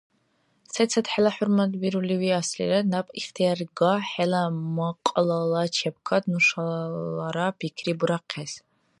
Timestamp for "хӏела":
1.11-1.31, 4.11-4.43